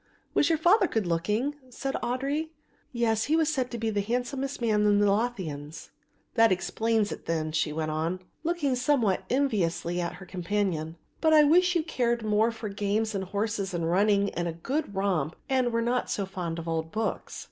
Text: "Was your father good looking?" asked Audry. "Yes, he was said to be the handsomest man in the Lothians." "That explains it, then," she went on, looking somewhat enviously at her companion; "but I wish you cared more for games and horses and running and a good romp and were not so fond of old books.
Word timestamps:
"Was 0.33 0.49
your 0.49 0.57
father 0.57 0.87
good 0.87 1.05
looking?" 1.05 1.57
asked 1.67 1.83
Audry. 2.01 2.49
"Yes, 2.91 3.25
he 3.25 3.35
was 3.35 3.53
said 3.53 3.69
to 3.69 3.77
be 3.77 3.91
the 3.91 4.01
handsomest 4.01 4.59
man 4.59 4.83
in 4.87 4.97
the 4.97 5.05
Lothians." 5.05 5.91
"That 6.33 6.51
explains 6.51 7.11
it, 7.11 7.27
then," 7.27 7.51
she 7.51 7.71
went 7.71 7.91
on, 7.91 8.19
looking 8.43 8.73
somewhat 8.73 9.23
enviously 9.29 10.01
at 10.01 10.13
her 10.15 10.25
companion; 10.25 10.97
"but 11.21 11.33
I 11.35 11.43
wish 11.43 11.75
you 11.75 11.83
cared 11.83 12.25
more 12.25 12.51
for 12.51 12.67
games 12.67 13.13
and 13.13 13.25
horses 13.25 13.75
and 13.75 13.91
running 13.91 14.31
and 14.31 14.47
a 14.47 14.53
good 14.53 14.95
romp 14.95 15.35
and 15.47 15.71
were 15.71 15.83
not 15.83 16.09
so 16.09 16.25
fond 16.25 16.57
of 16.57 16.67
old 16.67 16.91
books. 16.91 17.39